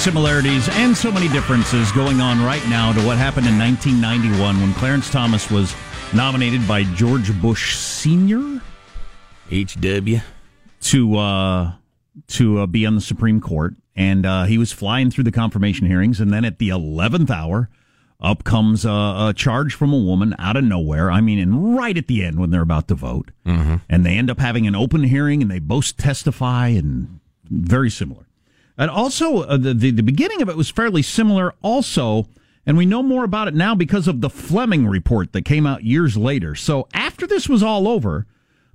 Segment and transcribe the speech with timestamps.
[0.00, 4.72] Similarities and so many differences going on right now to what happened in 1991 when
[4.74, 5.74] Clarence Thomas was
[6.14, 8.62] nominated by George Bush Sr.
[9.50, 10.16] HW
[10.80, 11.72] to uh,
[12.28, 15.86] to uh, be on the Supreme Court, and uh, he was flying through the confirmation
[15.86, 17.68] hearings, and then at the eleventh hour,
[18.20, 21.10] up comes a, a charge from a woman out of nowhere.
[21.10, 23.76] I mean, and right at the end when they're about to vote, Mm-hmm.
[23.90, 28.24] and they end up having an open hearing, and they both testify, and very similar.
[28.80, 31.52] And also, uh, the, the the beginning of it was fairly similar.
[31.60, 32.26] Also,
[32.64, 35.84] and we know more about it now because of the Fleming report that came out
[35.84, 36.54] years later.
[36.54, 38.26] So after this was all over,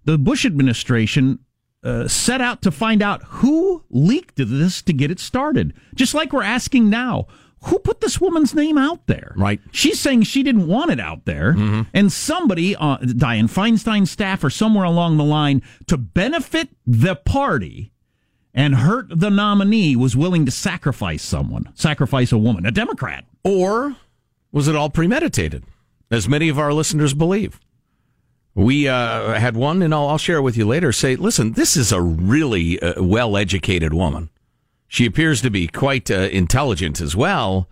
[0.03, 1.39] the Bush administration
[1.83, 5.73] uh, set out to find out who leaked this to get it started.
[5.95, 7.25] Just like we're asking now,
[7.63, 9.33] who put this woman's name out there?
[9.35, 9.59] Right.
[9.71, 11.55] She's saying she didn't want it out there,
[11.95, 17.91] and somebody, uh, Dianne Feinstein staff or somewhere along the line, to benefit the party
[18.55, 23.25] and hurt the nominee, was willing to sacrifice someone, sacrifice a woman, a Democrat.
[23.43, 23.97] Or
[24.51, 25.65] was it all premeditated,
[26.09, 27.59] as many of our listeners believe?
[28.55, 30.93] We uh, had one, and I'll, I'll share it with you later.
[30.93, 34.29] Say, listen, this is a really uh, well educated woman.
[34.87, 37.67] She appears to be quite uh, intelligent as well.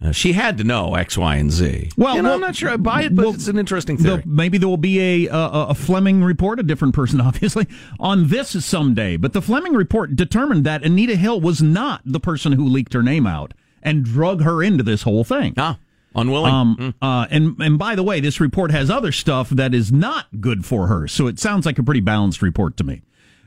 [0.00, 1.90] Uh, she had to know X, Y, and Z.
[1.96, 4.22] Well, well, I'm not sure I buy it, but well, it's an interesting The- theory.
[4.26, 7.66] maybe there will be a, a a Fleming report, a different person, obviously,
[7.98, 9.16] on this someday.
[9.16, 13.02] But the Fleming report determined that Anita Hill was not the person who leaked her
[13.02, 15.54] name out and drug her into this whole thing.
[15.56, 15.78] ah,
[16.14, 16.54] unwilling.
[16.54, 20.26] Um, uh, and and by the way, this report has other stuff that is not
[20.40, 21.08] good for her.
[21.08, 23.02] So it sounds like a pretty balanced report to me.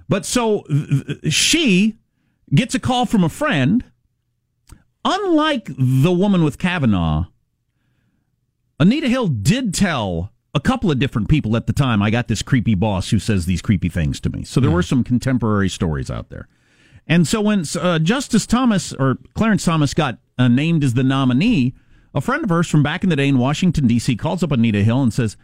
[0.09, 1.95] But so th- she
[2.53, 3.85] gets a call from a friend.
[5.03, 7.25] Unlike the woman with Kavanaugh,
[8.79, 12.01] Anita Hill did tell a couple of different people at the time.
[12.01, 14.43] I got this creepy boss who says these creepy things to me.
[14.43, 16.47] So there were some contemporary stories out there.
[17.07, 21.73] And so when uh, Justice Thomas or Clarence Thomas got uh, named as the nominee,
[22.13, 24.15] a friend of hers from back in the day in Washington D.C.
[24.17, 25.37] calls up Anita Hill and says,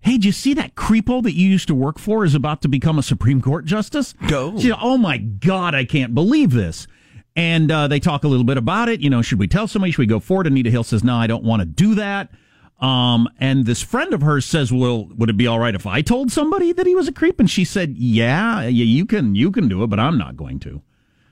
[0.00, 2.68] Hey, did you see that creepo that you used to work for is about to
[2.68, 4.14] become a Supreme Court justice?
[4.26, 4.58] Go.
[4.58, 6.88] She, oh my God, I can't believe this.
[7.34, 9.00] And uh, they talk a little bit about it.
[9.00, 9.92] You know, should we tell somebody?
[9.92, 10.46] Should we go forward?
[10.46, 12.30] Anita Hill says, no, I don't want to do that.
[12.78, 16.02] Um, and this friend of hers says, well, would it be all right if I
[16.02, 17.38] told somebody that he was a creep?
[17.40, 20.58] And she said, yeah, yeah, you can, you can do it, but I'm not going
[20.60, 20.82] to.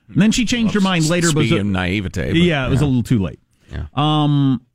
[0.07, 1.31] And then she changed Well, her mind later.
[1.33, 2.31] But of naivete.
[2.31, 3.39] but, yeah, it was a little too late.
[3.71, 3.85] Yeah.
[3.93, 4.65] Um,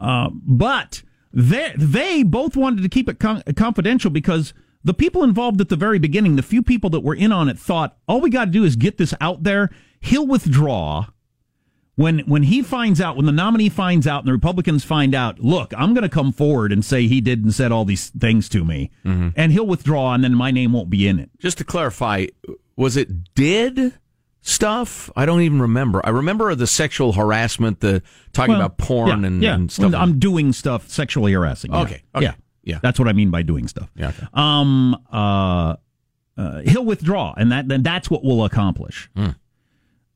[0.00, 1.02] uh, but
[1.32, 5.76] they they both wanted to keep it con- confidential because the people involved at the
[5.76, 8.50] very beginning, the few people that were in on it, thought all we got to
[8.50, 9.70] do is get this out there.
[10.00, 11.06] He'll withdraw
[11.96, 15.40] when when he finds out, when the nominee finds out, and the Republicans find out.
[15.40, 18.48] Look, I'm going to come forward and say he did and said all these things
[18.50, 21.30] to me, and he'll withdraw, and then my name won't be in it.
[21.38, 22.26] Just to clarify,
[22.76, 23.92] was it did
[24.40, 25.10] stuff?
[25.14, 26.00] I don't even remember.
[26.02, 28.02] I remember the sexual harassment, the
[28.32, 29.54] talking Well, about porn yeah, and, yeah.
[29.54, 29.92] and stuff.
[29.94, 31.72] I'm doing stuff sexually harassing.
[31.72, 31.80] yeah.
[31.82, 32.34] Okay, okay, Yeah.
[32.64, 32.78] yeah.
[32.82, 33.90] That's what I mean by doing stuff.
[33.94, 34.26] Yeah, okay.
[34.32, 34.94] Um.
[35.12, 35.76] Uh.
[36.38, 39.10] uh he'll withdraw, and that then that's what we'll accomplish.
[39.14, 39.30] Hmm.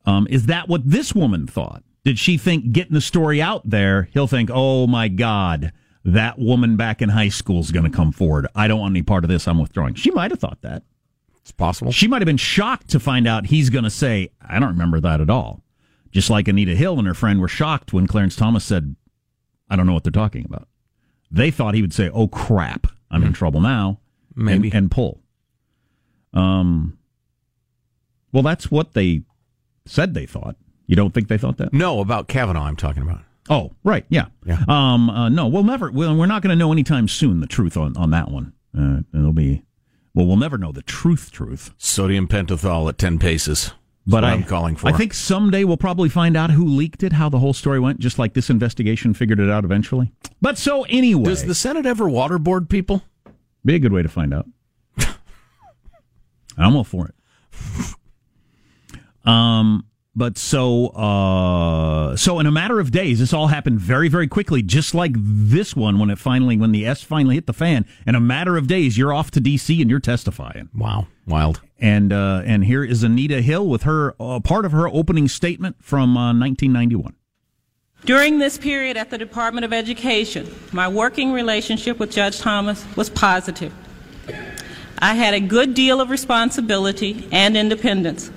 [0.05, 0.27] Um.
[0.31, 1.83] Is that what this woman thought?
[2.05, 4.09] Did she think getting the story out there?
[4.13, 5.73] He'll think, oh my god,
[6.05, 8.47] that woman back in high school is going to come forward.
[8.55, 9.49] I don't want any part of this.
[9.49, 9.95] I'm withdrawing.
[9.95, 10.83] She might have thought that.
[11.41, 11.93] it's possible.
[11.93, 15.01] She might have been shocked to find out he's going to say, I don't remember
[15.01, 15.63] that at all.
[16.11, 18.95] Just like Anita Hill and her friend were shocked when Clarence Thomas said,
[19.71, 20.69] I don't know what they're talking about.
[21.31, 23.99] They thought he would say, Oh crap, I'm in trouble now.
[24.37, 24.69] Maybe.
[24.69, 25.23] And, and pull.
[26.35, 26.99] Um,
[28.31, 29.23] well, that's what they
[29.87, 30.57] said they thought.
[30.87, 31.73] You don't think they thought that?
[31.73, 33.21] No, about Kavanaugh, I'm talking about.
[33.49, 34.05] Oh, right.
[34.09, 34.27] Yeah.
[34.45, 34.63] Yeah.
[34.69, 37.77] Um, uh, no, we'll never, we'll, we're not going to know anytime soon the truth
[37.77, 38.53] on, on that one.
[38.77, 39.63] Uh, it'll be,
[40.15, 41.73] well, we'll never know the truth, truth.
[41.79, 43.73] Sodium pentothal at 10 paces.
[44.07, 44.89] But what I, I'm calling for.
[44.89, 48.01] I think someday we'll probably find out who leaked it, how the whole story went,
[48.01, 50.13] just like this investigation figured it out eventually.
[50.43, 53.03] But so anyway, Does the Senate ever waterboard people?
[53.65, 54.47] be a good way to find out.
[56.59, 57.15] I'm all for it.
[59.25, 59.87] Um,
[60.17, 64.63] but so uh, so in a matter of days, this all happened very very quickly,
[64.63, 67.85] just like this one when it finally when the S finally hit the fan.
[68.07, 69.81] In a matter of days, you're off to D.C.
[69.81, 70.69] and you're testifying.
[70.75, 71.09] Wow.
[71.27, 71.61] Wild.
[71.81, 75.77] And uh, and here is Anita Hill with her uh, part of her opening statement
[75.81, 77.15] from uh, 1991.
[78.05, 83.09] During this period at the Department of Education, my working relationship with Judge Thomas was
[83.09, 83.73] positive.
[84.99, 88.31] I had a good deal of responsibility and independence.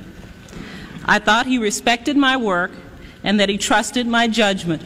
[1.07, 2.71] I thought he respected my work
[3.23, 4.83] and that he trusted my judgment.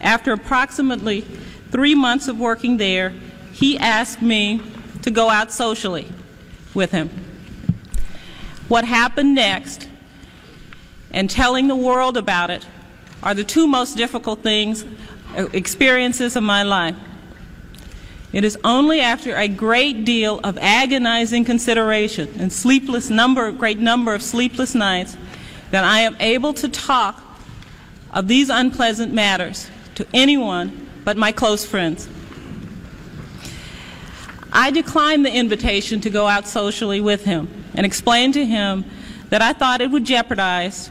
[0.00, 1.22] After approximately
[1.70, 3.10] three months of working there,
[3.52, 4.60] he asked me
[5.02, 6.08] to go out socially
[6.74, 7.10] with him.
[8.68, 9.88] What happened next
[11.10, 12.66] and telling the world about it
[13.22, 14.84] are the two most difficult things,
[15.36, 16.96] uh, experiences of my life.
[18.32, 24.14] It is only after a great deal of agonizing consideration and sleepless number, great number
[24.14, 25.16] of sleepless nights
[25.70, 27.22] that I am able to talk
[28.12, 32.08] of these unpleasant matters to anyone but my close friends.
[34.52, 38.84] I declined the invitation to go out socially with him and explained to him
[39.28, 40.90] that I thought it would jeopardize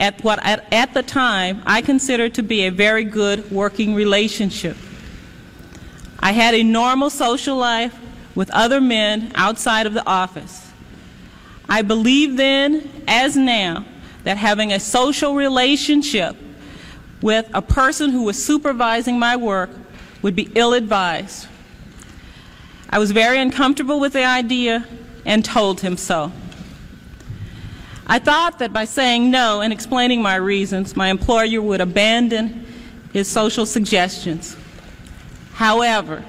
[0.00, 4.76] at what at, at the time I considered to be a very good working relationship.
[6.26, 7.96] I had a normal social life
[8.34, 10.72] with other men outside of the office.
[11.68, 13.84] I believed then, as now,
[14.24, 16.36] that having a social relationship
[17.22, 19.70] with a person who was supervising my work
[20.20, 21.46] would be ill advised.
[22.90, 24.84] I was very uncomfortable with the idea
[25.24, 26.32] and told him so.
[28.04, 32.66] I thought that by saying no and explaining my reasons, my employer would abandon
[33.12, 34.56] his social suggestions.
[35.56, 36.22] However,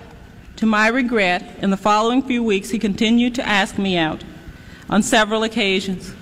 [0.56, 4.24] to my regret, in the following few weeks, he continued to ask me out
[4.90, 6.16] on several occasions.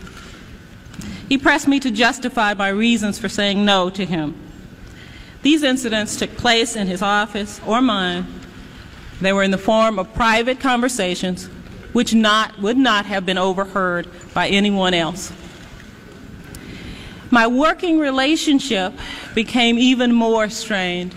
[1.29, 4.33] He pressed me to justify my reasons for saying no to him.
[5.43, 8.25] These incidents took place in his office or mine.
[9.21, 11.45] They were in the form of private conversations
[11.93, 15.31] which not, would not have been overheard by anyone else.
[17.29, 18.93] My working relationship
[19.35, 21.13] became even more strained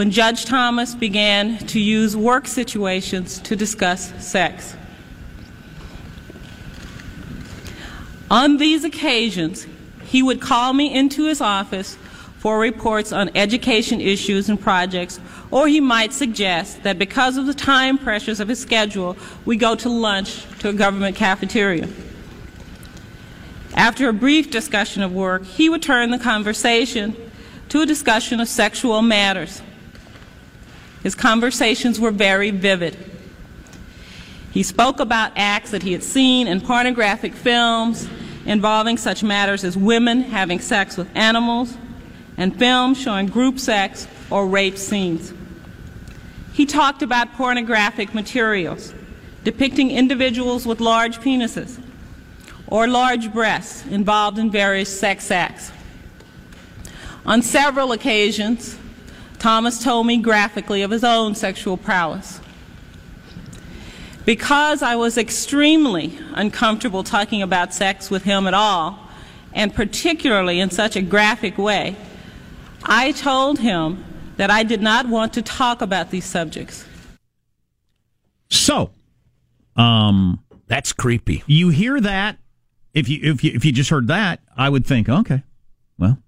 [0.00, 4.74] when Judge Thomas began to use work situations to discuss sex.
[8.30, 9.66] On these occasions,
[10.04, 11.98] he would call me into his office
[12.38, 17.52] for reports on education issues and projects, or he might suggest that because of the
[17.52, 21.86] time pressures of his schedule, we go to lunch to a government cafeteria.
[23.74, 27.14] After a brief discussion of work, he would turn the conversation
[27.68, 29.60] to a discussion of sexual matters.
[31.02, 32.96] His conversations were very vivid.
[34.52, 38.08] He spoke about acts that he had seen in pornographic films
[38.46, 41.76] involving such matters as women having sex with animals
[42.36, 45.32] and films showing group sex or rape scenes.
[46.52, 48.94] He talked about pornographic materials
[49.44, 51.82] depicting individuals with large penises
[52.66, 55.72] or large breasts involved in various sex acts.
[57.24, 58.78] On several occasions,
[59.40, 62.40] Thomas told me graphically of his own sexual prowess.
[64.26, 68.98] Because I was extremely uncomfortable talking about sex with him at all,
[69.54, 71.96] and particularly in such a graphic way,
[72.84, 74.04] I told him
[74.36, 76.84] that I did not want to talk about these subjects.
[78.50, 78.90] So,
[79.74, 81.42] um, that's creepy.
[81.46, 82.38] You hear that?
[82.92, 85.42] If you if you if you just heard that, I would think, okay,
[85.98, 86.18] well,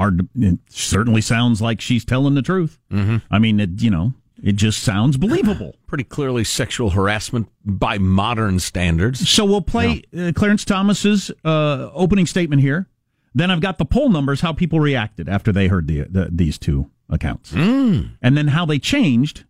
[0.00, 0.28] hard to.
[0.34, 2.78] It certainly sounds like she's telling the truth.
[2.90, 3.18] Mm-hmm.
[3.30, 5.76] I mean, it, you know, it just sounds believable.
[5.86, 9.28] Pretty clearly sexual harassment by modern standards.
[9.28, 12.88] So we'll play uh, Clarence Thomas's uh, opening statement here.
[13.34, 16.58] Then I've got the poll numbers, how people reacted after they heard the, the these
[16.58, 18.10] two accounts, mm.
[18.22, 19.44] and then how they changed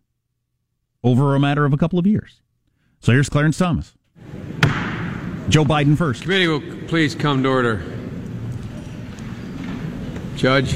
[1.03, 2.41] over a matter of a couple of years.
[2.99, 3.93] So here's Clarence Thomas.
[5.49, 6.23] Joe Biden first.
[6.23, 8.00] Committee will please come to order.
[10.41, 10.73] Judge,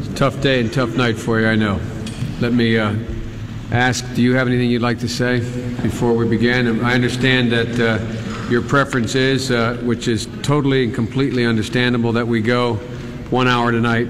[0.00, 1.78] it's a tough day and tough night for you, I know.
[2.40, 2.92] Let me uh,
[3.70, 5.38] ask do you have anything you'd like to say
[5.80, 6.84] before we begin?
[6.84, 12.26] I understand that uh, your preference is, uh, which is totally and completely understandable, that
[12.26, 12.74] we go
[13.30, 14.08] one hour tonight,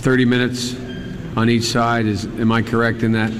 [0.00, 0.76] 30 minutes
[1.38, 2.04] on each side.
[2.04, 3.30] Is, am I correct in that?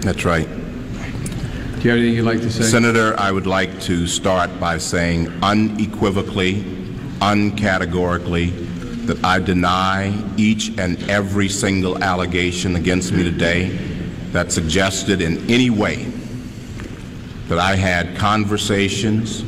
[0.00, 0.48] That's right.
[0.48, 2.62] Do you have anything you'd like to say?
[2.62, 6.62] Senator, I would like to start by saying unequivocally,
[7.20, 8.64] uncategorically,
[9.06, 13.68] that I deny each and every single allegation against me today
[14.32, 16.04] that suggested in any way
[17.48, 19.42] that I had conversations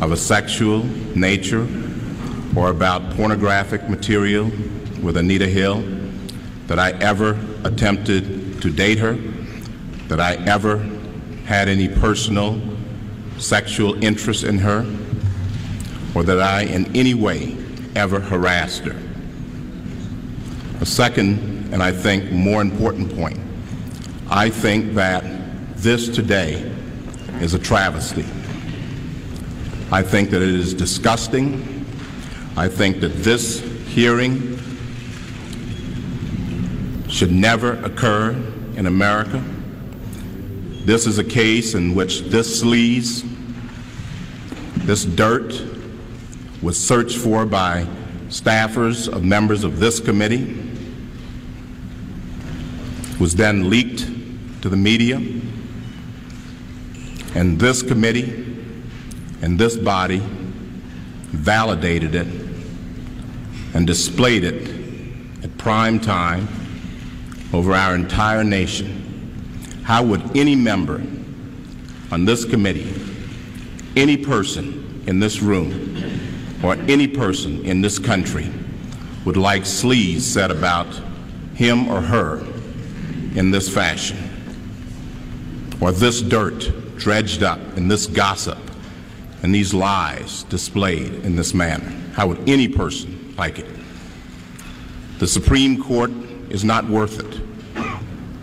[0.00, 0.84] of a sexual
[1.16, 1.66] nature
[2.56, 4.50] or about pornographic material
[5.00, 5.82] with Anita Hill,
[6.66, 9.14] that I ever attempted to date her,
[10.08, 10.78] that I ever
[11.46, 12.60] had any personal
[13.38, 14.84] sexual interest in her,
[16.14, 17.61] or that I in any way
[17.94, 18.96] ever harassed her.
[20.80, 23.38] A second, and I think more important point,
[24.28, 25.24] I think that
[25.76, 26.72] this today
[27.40, 28.24] is a travesty.
[29.90, 31.86] I think that it is disgusting.
[32.56, 34.58] I think that this hearing
[37.08, 38.30] should never occur
[38.76, 39.44] in America.
[40.84, 43.22] This is a case in which this sleaze,
[44.78, 45.52] this dirt,
[46.62, 47.86] was searched for by
[48.28, 50.58] staffers of members of this committee,
[53.20, 54.06] was then leaked
[54.62, 55.16] to the media,
[57.34, 58.46] and this committee
[59.42, 60.18] and this body
[61.32, 62.28] validated it
[63.74, 64.68] and displayed it
[65.42, 66.46] at prime time
[67.52, 69.00] over our entire nation.
[69.82, 71.02] How would any member
[72.12, 72.94] on this committee,
[73.96, 76.31] any person in this room,
[76.62, 78.48] or any person in this country
[79.24, 80.86] would like sleaze said about
[81.54, 82.38] him or her
[83.34, 84.18] in this fashion,
[85.80, 88.58] or this dirt dredged up, and this gossip,
[89.42, 91.90] and these lies displayed in this manner?
[92.12, 93.66] How would any person like it?
[95.18, 96.10] The Supreme Court
[96.50, 97.40] is not worth it.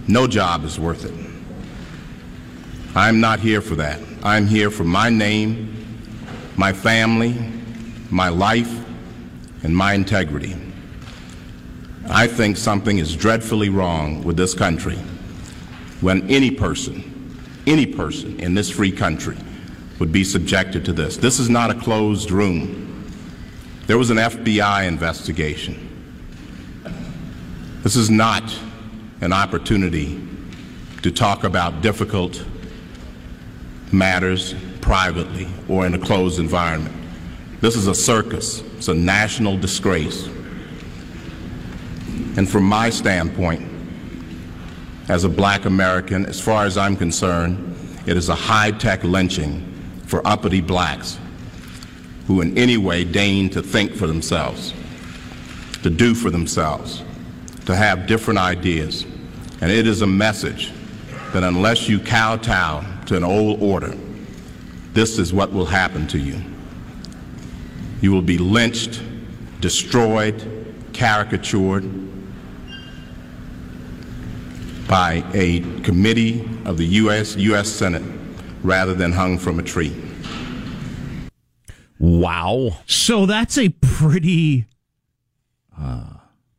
[0.07, 1.13] No job is worth it.
[2.95, 4.01] I'm not here for that.
[4.23, 5.75] I'm here for my name,
[6.57, 7.35] my family,
[8.09, 8.85] my life,
[9.63, 10.55] and my integrity.
[12.09, 14.97] I think something is dreadfully wrong with this country
[16.01, 17.03] when any person,
[17.67, 19.37] any person in this free country
[19.99, 21.17] would be subjected to this.
[21.17, 23.11] This is not a closed room.
[23.85, 25.85] There was an FBI investigation.
[27.83, 28.57] This is not
[29.21, 30.21] an opportunity
[31.01, 32.43] to talk about difficult
[33.91, 36.98] matters privately or in a closed environment.
[37.61, 38.61] This is a circus.
[38.77, 40.27] It's a national disgrace.
[42.37, 43.67] And from my standpoint,
[45.09, 47.75] as a black American, as far as I'm concerned,
[48.05, 49.65] it is a high tech lynching
[50.05, 51.19] for uppity blacks
[52.27, 54.73] who in any way deign to think for themselves,
[55.83, 57.03] to do for themselves,
[57.65, 59.03] to have different ideas.
[59.59, 60.71] And it is a message
[61.33, 63.97] that unless you kowtow to an old order,
[64.93, 66.41] this is what will happen to you.
[68.01, 69.01] You will be lynched,
[69.59, 70.43] destroyed,
[70.93, 71.83] caricatured,
[74.87, 77.35] by a committee of the U.S.
[77.35, 77.69] U.S.
[77.69, 78.03] Senate
[78.63, 79.95] rather than hung from a tree.
[81.99, 82.79] Wow.
[82.87, 84.65] So that's a pretty
[85.77, 86.13] uh,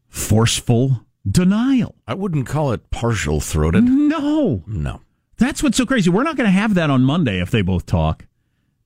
[0.09, 1.97] forceful denial.
[2.07, 3.85] I wouldn't call it partial throated.
[3.85, 4.63] No.
[4.67, 5.01] No.
[5.39, 6.11] That's what's so crazy.
[6.11, 8.27] We're not going to have that on Monday if they both talk.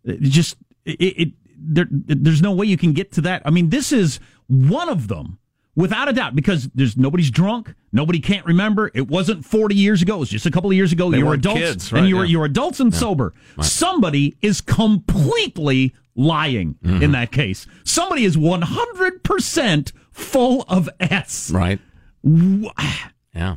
[0.04, 1.28] It just it, it
[1.66, 3.42] there, there's no way you can get to that.
[3.44, 5.38] I mean, this is one of them
[5.76, 8.90] without a doubt because there's nobody's drunk, nobody can't remember.
[8.94, 10.16] It wasn't 40 years ago.
[10.16, 11.10] It was just a couple of years ago.
[11.10, 12.30] They you were adults kids, right, and you were yeah.
[12.30, 13.32] you were adults and sober.
[13.60, 17.02] Somebody is completely lying Mm-hmm.
[17.02, 17.66] in that case.
[17.84, 21.50] Somebody is 100% full of s.
[21.50, 21.80] Right.
[22.22, 23.56] Yeah.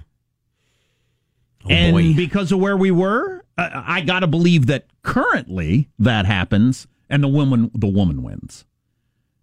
[1.66, 2.14] Oh, and boy.
[2.16, 7.24] because of where we were, I, I got to believe that currently that happens, and
[7.24, 8.66] the woman the woman wins.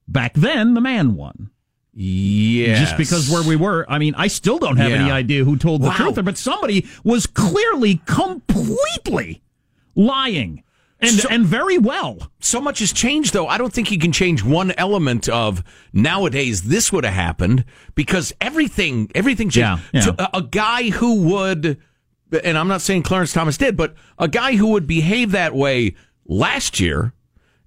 [0.07, 1.51] Back then, the man won.
[1.95, 2.75] Yeah.
[2.81, 5.81] Just because where we were, I mean, I still don't have any idea who told
[5.81, 5.95] the Wow.
[5.95, 9.43] truth, but somebody was clearly completely
[9.95, 10.63] lying,
[11.01, 12.31] and So- and very well.
[12.41, 15.63] so much has changed though i don't think you can change one element of
[15.95, 20.27] nowadays this would have happened because everything everything changed Yeah, yeah.
[20.35, 21.79] A guy who would
[22.45, 25.95] and i'm not saying clarence thomas did but a guy who would behave that way
[26.27, 27.14] last year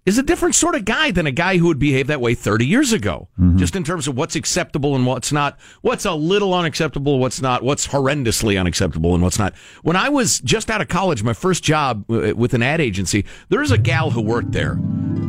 [0.08, 2.66] is a different sort of guy than a guy who would behave that way 30
[2.66, 3.28] years ago.
[3.58, 7.62] Just in terms of what's acceptable and what's not what's a little unacceptable what's not
[7.62, 9.54] what's horrendously unacceptable and what's not.
[9.84, 13.26] When i was just out of college my first job uh, with an ad agency
[13.50, 14.80] there was a gal who worked there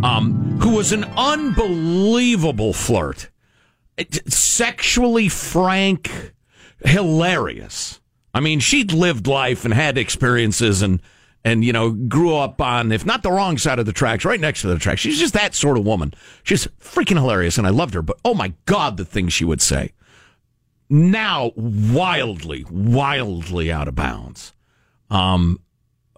[0.04, 3.30] um, who was an unbelievable flirt.
[4.28, 6.34] Sexually frank
[6.84, 8.00] hilarious.
[8.32, 11.02] I mean she'd lived life and had experiences and
[11.44, 14.40] and you know grew up on if not the wrong side of the tracks right
[14.40, 15.00] next to the tracks.
[15.00, 16.14] She's just that sort of woman.
[16.42, 19.62] She's freaking hilarious and i loved her but oh my god the things she would
[19.62, 19.92] say.
[20.90, 24.52] Now wildly wildly out of bounds.
[25.10, 25.60] Um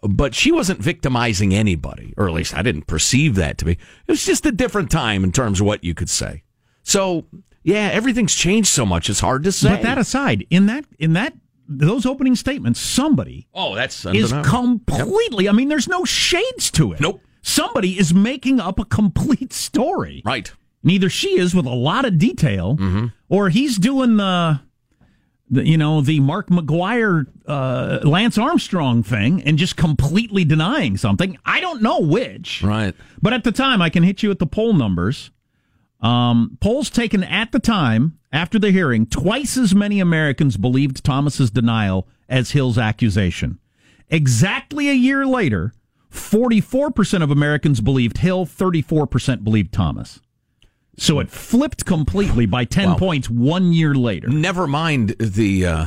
[0.03, 3.73] but she wasn't victimizing anybody or at least i didn't perceive that to be.
[3.73, 3.79] It
[4.09, 6.43] was just a different time in terms of what you could say.
[6.83, 7.27] So
[7.63, 9.71] yeah everything's changed so much it's hard to say.
[9.71, 11.35] But that aside, in that in that
[11.73, 15.49] those opening statements, somebody oh that's is completely.
[15.49, 17.01] I mean, there's no shades to it.
[17.01, 17.23] Nope.
[17.43, 20.21] Somebody is making up a complete story.
[20.25, 20.53] right
[20.83, 23.07] Neither she is with a lot of detail, Mm-hmm.
[23.29, 24.61] or he's doing the,
[25.51, 31.37] the you know, the Mark McGwire, uh, Lance Armstrong thing and just completely denying something.
[31.45, 32.63] I don't know which.
[32.63, 35.31] right But at the time, I can hit you with the poll numbers.
[36.03, 41.51] Um, polls taken at the time after the hearing, twice as many Americans believed Thomas's
[41.51, 43.59] denial as Hill's accusation.
[44.09, 45.73] Exactly a year later,
[46.11, 50.21] 44% of Americans believed Hill, 34% believed Thomas.
[50.97, 52.97] So it flipped completely by 10 Wow.
[52.97, 54.29] points one year later.
[54.29, 55.87] never mind the uh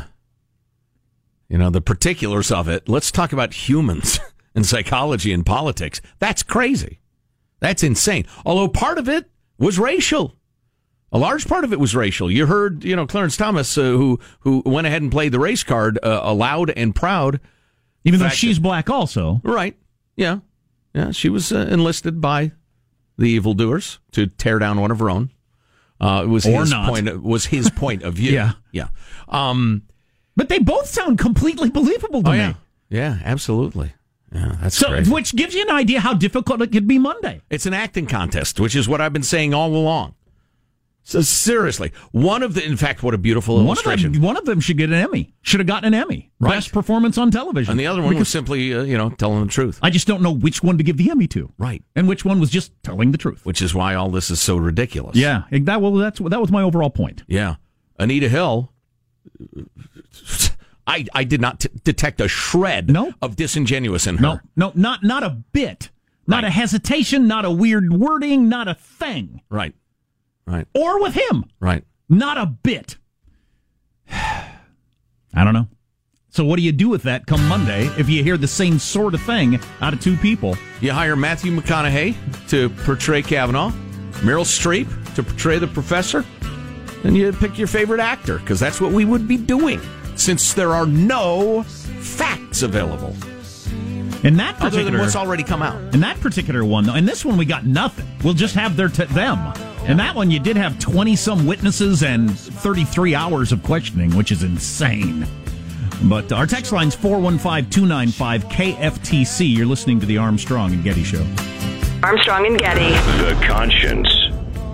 [1.50, 4.20] you know the particulars of it let's talk about humans
[4.56, 7.00] and psychology and politics that's crazy
[7.60, 10.36] that's insane although part of it was racial
[11.12, 14.20] a large part of it was racial you heard you know clarence thomas uh, who
[14.40, 17.40] who went ahead and played the race card uh, aloud and proud
[18.04, 19.40] Even though she's black also.
[19.44, 19.78] right
[20.16, 20.40] yeah
[20.94, 22.52] yeah she was uh, enlisted by
[23.18, 25.30] the evildoers to tear down one of her own
[26.02, 26.90] uh, it was Or his not.
[26.90, 28.54] point was his point of view Yeah.
[28.72, 28.88] yeah
[29.30, 29.84] um
[30.36, 32.38] But they both sound completely believable to Oh me.
[32.40, 32.54] yeah,
[32.90, 33.94] yeah, absolutely.
[34.34, 35.08] Yeah, that's So, great.
[35.08, 37.42] which gives you an idea how difficult it could be Monday.
[37.50, 40.16] It's an acting contest, which is what I've been saying all along.
[41.06, 44.14] So seriously, one of the, in fact, what a beautiful One of, illustration.
[44.14, 45.34] them, one of them should get an Emmy.
[45.42, 46.32] Should have gotten an Emmy.
[46.40, 46.52] Right.
[46.52, 47.72] Best performance on television.
[47.72, 49.80] and the other one was simply, uh, you know, telling the truth.
[49.82, 51.52] I just don't know which one to give the Emmy to.
[51.58, 51.84] Right.
[51.94, 53.46] And which one was just telling the truth.
[53.46, 55.18] Which is why all this is so ridiculous.
[55.18, 55.44] Yeah.
[55.52, 57.24] That, well, that's, that was my overall point.
[57.28, 57.56] Yeah.
[58.00, 58.72] Anita Hill,
[60.86, 63.14] I, I did not t- detect a shred No.
[63.22, 64.22] of disingenuous in her.
[64.22, 65.90] No, no, not, not a bit.
[66.28, 66.50] Not Right.
[66.50, 69.42] a hesitation, not a weird wording, not a thing.
[69.50, 69.74] Right.
[70.46, 70.68] Right.
[70.74, 71.46] Or with him.
[71.60, 71.84] Right.
[72.10, 72.98] Not a bit.
[74.12, 75.68] I don't know.
[76.30, 79.14] So what do you do with that come Monday if you hear the same sort
[79.14, 80.58] of thing out of two people?
[80.82, 82.16] You hire Matthew McConaughey
[82.50, 83.72] to portray Kavanaugh,
[84.22, 86.26] Meryl Streep to portray the professor,
[87.04, 89.80] and you pick your favorite actor because that's what we would be doing
[90.20, 93.16] since there are no facts available
[94.24, 95.94] In that other particular than what's already come out.
[95.94, 98.08] In that particular one, though, in this one we got nothing.
[98.24, 99.54] We'll just have their t- them.
[99.86, 104.16] In that one, you did have twenty some witnesses and thirty three hours of questioning,
[104.16, 105.28] which is insane.
[106.06, 109.56] But our text line's 415-295 KFTC.
[109.56, 111.26] You're listening to the Armstrong and Getty Show.
[112.04, 112.90] Armstrong and Getty.
[113.24, 114.10] The conscience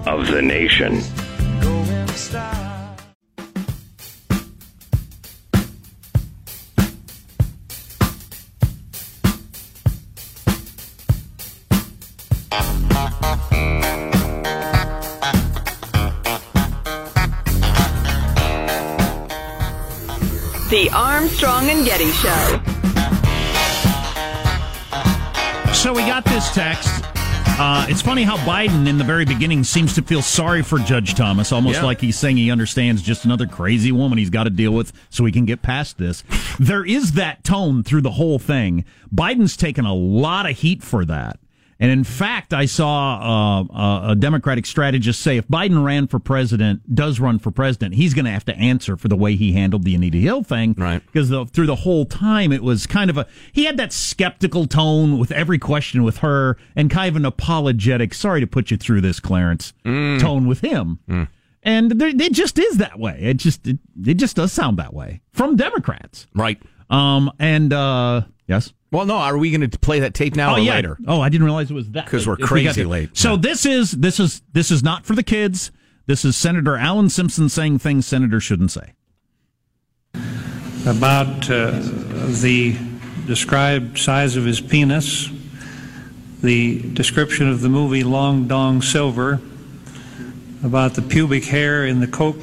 [0.08, 1.02] of the nation.
[21.24, 22.62] Armstrong and Getty Show.
[25.74, 26.88] So we got this text.
[27.60, 31.16] Uh, it's funny how Biden, in the very beginning, seems to feel sorry for Judge
[31.16, 31.84] Thomas, almost Yeah.
[31.84, 35.26] like he's saying he understands just another crazy woman he's got to deal with so
[35.26, 36.24] he can get past this.
[36.58, 38.86] there is that tone through the whole thing.
[39.14, 41.38] Biden's taken a lot of heat for that.
[41.82, 46.94] And in fact, I saw uh, a Democratic strategist say if Biden ran for president,
[46.94, 49.86] does run for president, he's going to have to answer for the way he handled
[49.86, 50.76] the Anita Hill thing.
[50.78, 51.02] Right.
[51.06, 55.18] Because through the whole time, it was kind of a, he had that skeptical tone
[55.18, 59.00] with every question with her and kind of an apologetic, sorry to put you through
[59.00, 61.00] this, Clarence, tone with him.
[61.64, 63.20] And there, it just is that way.
[63.22, 66.28] It just, it, it just does sound that way from Democrats.
[66.36, 66.62] Right.
[66.90, 68.74] Um, and, uh, yes.
[68.92, 69.16] Well, no.
[69.16, 70.74] Are we going to play that tape now oh, or yeah.
[70.76, 70.98] later?
[71.08, 72.06] Oh, I didn't realize it was that.
[72.06, 72.44] Because we're late.
[72.44, 73.18] If we crazy late.
[73.18, 73.38] So Yeah.
[73.42, 75.72] this is this is this is not for the kids.
[76.08, 78.94] This is Senator Alan Simpson saying things senators shouldn't say.
[80.88, 81.72] about uh,
[82.42, 82.76] the
[83.28, 85.30] described size of his penis,
[86.42, 89.40] the description of the movie Long Dong Silver,
[90.64, 92.42] about the pubic hair in the Coke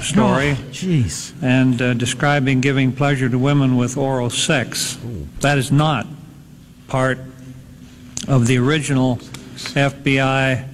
[0.00, 1.32] story, Jeez.
[1.42, 4.98] and uh, describing giving pleasure to women with oral sex.
[5.40, 6.06] That is not
[6.86, 7.18] part
[8.28, 9.16] of the original
[9.56, 10.68] FBI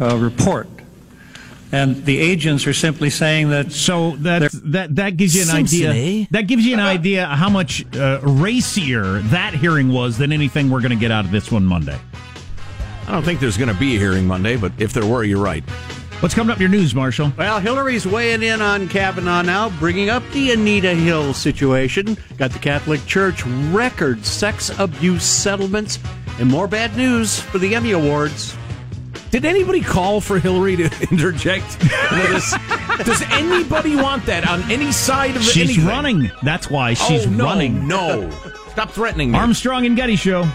[0.00, 0.68] uh, report.
[1.72, 3.72] And the agents are simply saying that.
[3.72, 6.22] So that that that gives you an Simpson, idea.
[6.22, 6.26] eh?
[6.30, 10.80] That gives you an idea how much uh, racier that hearing was than anything we're
[10.82, 11.98] going to get out of this one Monday.
[13.06, 15.42] I don't think there's going to be a hearing Monday, but if there were, you're
[15.42, 15.62] right.
[16.20, 17.32] What's coming up in your news, Marshall?
[17.36, 22.16] Well, Hillary's weighing in on Kavanaugh now, bringing up the Anita Hill situation.
[22.38, 25.98] Got the Catholic Church record sex abuse settlements,
[26.38, 28.56] and more bad news for the Emmy Awards.
[29.30, 31.78] Did anybody call for Hillary to interject?
[31.80, 32.54] this?
[33.04, 35.86] Does anybody want that on any side of the She's anything?
[35.86, 36.30] running.
[36.42, 37.86] That's why she's oh, no, running.
[37.86, 38.30] No,
[38.70, 39.38] stop threatening me.
[39.38, 40.48] Armstrong and Getty show.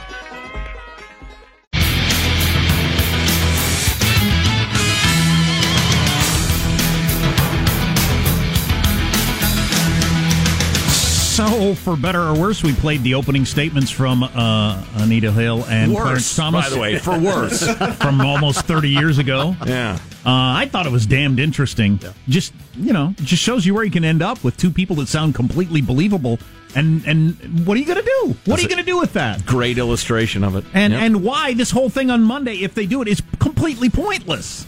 [11.39, 15.93] So, for better or worse, we played the opening statements from uh, Anita Hill and
[15.93, 16.65] Worse, Clarence Thomas.
[16.67, 17.65] by the way, for worse.
[18.01, 19.55] from almost 30 years ago.
[19.65, 19.97] Yeah.
[20.25, 21.97] Uh, I thought it was damned interesting.
[22.27, 25.07] Just you know, just shows you where you can end up with two people that
[25.07, 26.39] sound completely believable.
[26.75, 28.27] And and what are you going to do?
[28.27, 29.45] What That's are you going to do with that?
[29.45, 30.65] Great illustration of it.
[30.73, 31.01] And Yep.
[31.01, 34.65] and why this whole thing on Monday, if they do it, is completely pointless.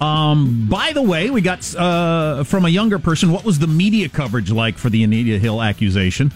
[0.00, 0.66] Um.
[0.68, 3.32] By the way, we got uh, from a younger person.
[3.32, 6.32] What was the media coverage like for the Anita Hill accusation?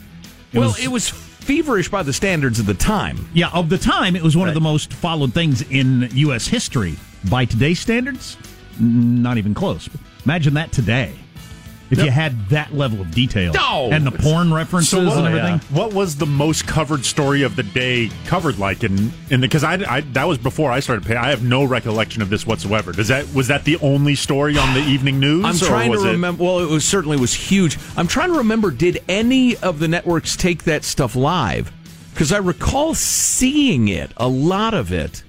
[0.52, 3.28] It well, was- it was feverish by the standards of the time.
[3.34, 6.46] Yeah, of the time, it was one of the most followed things in U.S.
[6.46, 6.96] history.
[7.30, 8.36] By today's standards,
[8.80, 9.88] not even close.
[10.24, 11.14] Imagine that today.
[11.92, 13.90] If you had that level of detail No!
[13.92, 15.76] and the porn references So what, and uh, everything.
[15.76, 19.74] what was the most covered story of the day covered like in in because I,
[19.88, 21.18] I that was before I started paying.
[21.18, 22.92] I have no recollection of this whatsoever.
[22.92, 25.44] Does that was that the only story on the evening news?
[25.44, 26.42] I'm or trying to was it- remember.
[26.42, 27.78] Well, it was certainly was huge.
[27.96, 28.70] I'm trying to remember.
[28.70, 31.70] Did any of the networks take that stuff live?
[32.14, 35.22] Because I recall seeing it, a lot of it,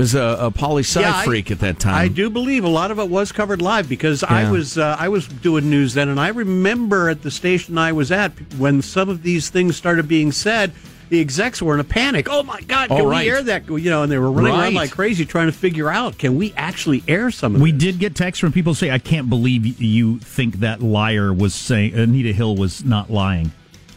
[0.00, 1.94] as a, a poli sci Yeah, I- freak at that time.
[1.94, 5.08] I do believe a lot of it was covered live because I was uh, I
[5.08, 9.08] was doing news then, and I remember at the station I was at when some
[9.08, 10.72] of these things started being said.
[11.10, 12.28] The execs were in a panic.
[12.30, 12.88] Oh my God!
[12.88, 13.66] Can Oh, we air that?
[13.68, 14.62] You know, and they were running Right.
[14.66, 17.82] around like crazy trying to figure out can we actually air some of We this?
[17.82, 21.94] did get texts from people say, "I can't believe you think that liar was saying
[21.94, 23.50] Anita Hill was not lying."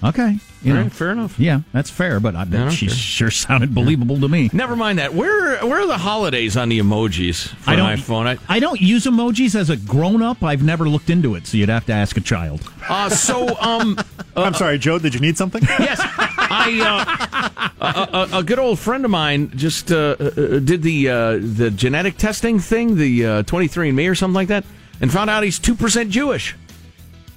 [0.04, 1.38] Okay, you All know, fair enough.
[1.40, 2.96] Yeah, that's fair, but I bet don't she care.
[2.96, 4.50] sure sounded believable to me.
[4.54, 5.14] Never mind that.
[5.14, 7.86] Where where are the holidays on the emojis for I don't.
[7.86, 8.28] my phone?
[8.28, 10.42] I, I don't use emojis as a grown up.
[10.44, 12.62] I've never looked into it, so you'd have to ask a child.
[12.88, 13.98] uh, so um,
[14.36, 15.00] I'm sorry, Joe.
[15.00, 15.62] Did you need something?
[15.80, 17.86] yes, I uh,
[18.32, 21.72] a, a, a good old friend of mine just uh, uh, did the uh, the
[21.72, 24.64] genetic testing thing, the uh, 23andMe or something like that,
[25.02, 26.56] and found out he's two percent Jewish.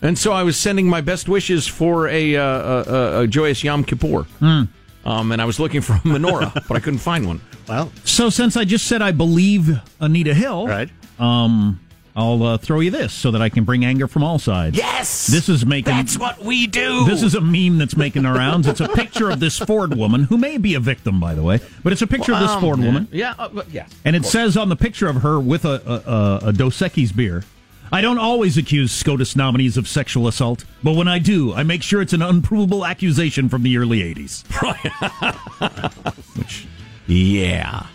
[0.06, 3.64] And so I was sending my best wishes for a, uh, a, a, a joyous
[3.64, 4.22] Yom Kippur.
[4.38, 4.62] Hmm.
[5.04, 7.40] Um, and I was looking for a menorah, but I couldn't find one.
[7.68, 10.88] Well, So since I just said I believe Anita Hill, right?
[11.18, 11.80] Um,
[12.14, 14.76] I'll uh, throw you this so that I can bring anger from all sides.
[14.76, 15.92] Yes, this is making.
[15.92, 17.04] That's what we do.
[17.04, 18.66] This is a meme that's making the rounds.
[18.66, 21.60] It's a picture of this Ford woman who may be a victim, by the way,
[21.84, 22.86] but it's a picture of this Um, Ford yeah.
[22.86, 23.08] woman.
[23.12, 23.86] Yeah, uh, yeah.
[24.04, 24.32] And it course.
[24.32, 27.44] says on the picture of her with a, a, a, a Dos Equis beer,
[27.92, 31.82] I don't always accuse SCOTUS nominees of sexual assault, but when I do, I make
[31.82, 34.44] sure it's an unprovable accusation from the early 80s.
[36.36, 36.66] Which
[37.06, 37.86] Yeah.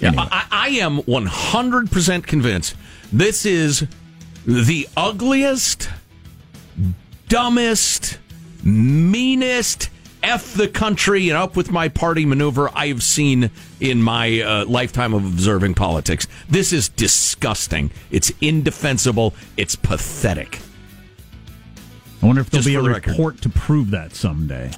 [0.00, 0.24] Anyway.
[0.30, 2.74] I, I am 100% convinced
[3.12, 3.86] this is
[4.46, 5.88] the ugliest,
[7.28, 8.18] dumbest,
[8.64, 9.90] meanest,
[10.22, 15.14] F the country and up with my party maneuver I've seen in my uh, lifetime
[15.14, 16.26] of observing politics.
[16.48, 17.90] This is disgusting.
[18.10, 19.34] It's indefensible.
[19.56, 20.60] It's pathetic.
[22.22, 23.10] I wonder if there'll Just be a the record.
[23.10, 24.70] report to prove that someday.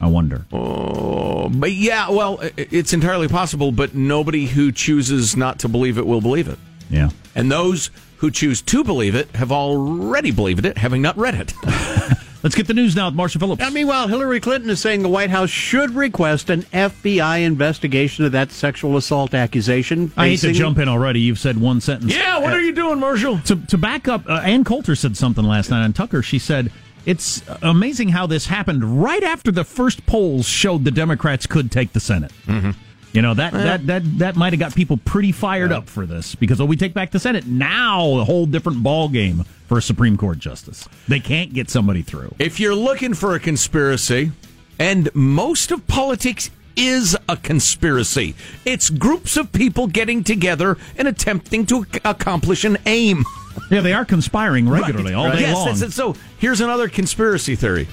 [0.00, 0.46] I wonder.
[0.52, 6.06] Oh, but yeah, well, it's entirely possible, but nobody who chooses not to believe it
[6.06, 6.58] will believe it.
[6.90, 7.10] Yeah.
[7.34, 11.52] And those who choose to believe it have already believed it, having not read it.
[12.42, 13.60] Let's get the news now with Marshall Phillips.
[13.60, 18.32] Now, meanwhile, Hillary Clinton is saying the White House should request an FBI investigation of
[18.32, 20.10] that sexual assault accusation.
[20.16, 21.20] I hate to jump in already.
[21.20, 22.12] You've said one sentence.
[22.14, 23.38] yeah, what are you doing, Marshall?
[23.42, 26.20] To, to back up, uh, Ann Coulter said something last night on Tucker.
[26.20, 26.72] She said,
[27.06, 31.92] It's amazing how this happened right after the first polls showed the Democrats could take
[31.92, 32.32] the Senate.
[32.46, 32.72] Mm-hmm.
[33.12, 36.34] You know, that, that, that, that might have got people pretty fired up for this
[36.34, 37.46] because, oh, we take back the Senate.
[37.46, 40.86] Now, a whole different ball game for a Supreme Court justice.
[41.08, 42.34] They can't get somebody through.
[42.38, 44.30] If you're looking for a conspiracy,
[44.78, 48.34] and most of politics is a conspiracy,
[48.66, 53.24] it's groups of people getting together and attempting to accomplish an aim.
[53.70, 55.68] Yeah, they are conspiring regularly all day yes, long.
[55.70, 55.92] it.
[55.94, 57.88] So here's another conspiracy theory.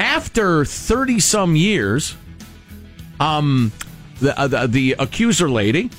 [0.00, 2.16] After 30 some years,
[3.20, 3.70] um,
[4.18, 5.90] the, uh, the, the accuser lady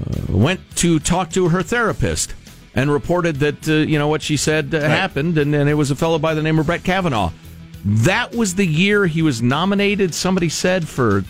[0.00, 2.34] uh, went to talk to her therapist
[2.74, 5.90] and reported that, uh, you know, what she said uh, happened, and, and it was
[5.90, 7.30] a fellow by the name of Brett Kavanaugh.
[7.84, 11.24] That was the year he was nominated, somebody said, for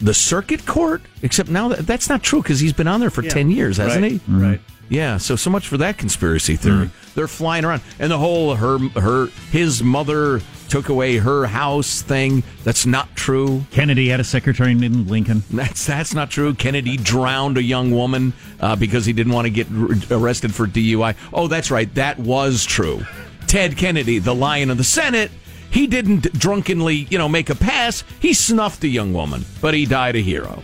[0.00, 1.02] the circuit court.
[1.22, 3.30] Except now that, that's not true because he's been on there for Yeah.
[3.30, 4.20] 10 years, hasn't Right, he?
[4.28, 4.60] Right.
[4.88, 6.90] Yeah, so so much for that conspiracy theory.
[7.14, 12.42] They're flying around, and the whole her her his mother took away her house thing.
[12.64, 13.66] That's not true.
[13.72, 15.42] Kennedy had a secretary named Lincoln.
[15.50, 16.54] That's that's not true.
[16.54, 20.66] Kennedy drowned a young woman uh, because he didn't want to get r- arrested for
[20.66, 21.14] DUI.
[21.30, 21.94] Oh, that's right.
[21.94, 23.04] That was true.
[23.46, 25.30] Ted Kennedy, the lion of the Senate,
[25.70, 28.02] he didn't drunkenly, you know, make a pass.
[28.18, 30.62] He snuffed a young woman, but he died a hero.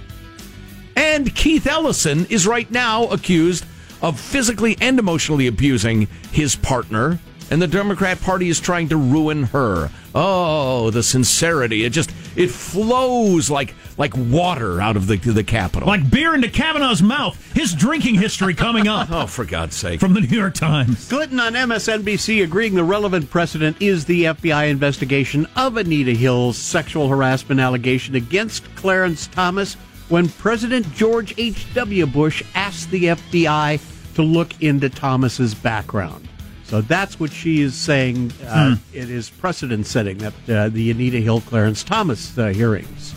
[0.96, 3.66] And Keith Ellison is right now accused
[4.00, 7.18] of physically and emotionally abusing his partner,
[7.50, 9.90] and the Democrat Party is trying to ruin her.
[10.14, 11.84] Oh, the sincerity.
[11.84, 15.88] It just it flows like like water out of the the Capitol.
[15.88, 17.52] Like beer into Kavanaugh's mouth.
[17.52, 19.08] His drinking history coming up.
[19.12, 20.00] oh, for God's sake.
[20.00, 21.08] From the New York Times.
[21.08, 27.08] Clinton on MSNBC agreeing the relevant precedent is the FBI investigation of Anita Hill's sexual
[27.08, 29.74] harassment allegation against Clarence Thomas
[30.08, 32.06] when President George H.W.
[32.06, 33.80] Bush asked the FBI
[34.14, 36.28] to look into Thomas's background.
[36.68, 38.30] So that's what she is saying.
[38.46, 43.14] Uh, It is precedent setting that uh, the Anita Hill Clarence Thomas uh, hearings.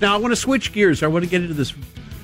[0.00, 1.02] Now I want to switch gears.
[1.02, 1.74] I want to get into this.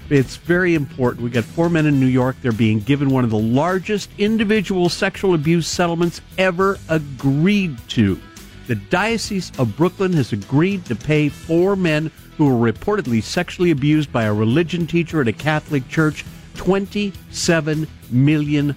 [0.09, 1.23] It's very important.
[1.23, 2.37] We got four men in New York.
[2.43, 8.19] They're being given one of the largest individual sexual abuse settlements ever agreed to.
[8.67, 14.11] The Diocese of Brooklyn has agreed to pay four men who were reportedly sexually abused
[14.13, 18.75] by a religion teacher at a Catholic church $27 million.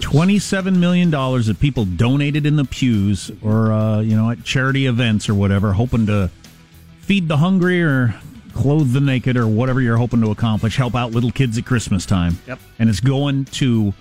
[0.00, 5.28] $27 million that people donated in the pews or, uh, you know, at charity events
[5.28, 6.30] or whatever, hoping to
[7.00, 8.14] feed the hungry or
[8.54, 12.06] clothe the naked or whatever you're hoping to accomplish, help out little kids at Christmas
[12.06, 12.38] time.
[12.46, 12.58] Yep.
[12.78, 13.94] And it's going to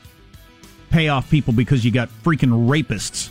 [0.89, 3.29] pay off people because you got freaking rapists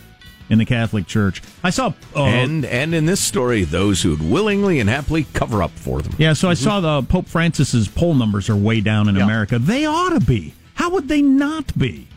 [0.49, 1.41] in the Catholic Church.
[1.63, 1.93] I saw.
[2.15, 6.01] Uh, and and in this story, those who would willingly and happily cover up for
[6.01, 6.13] them.
[6.17, 9.57] Yeah, so I saw the Pope Francis's poll numbers are way down in America.
[9.57, 10.53] They ought to be.
[10.73, 12.07] How would they not be?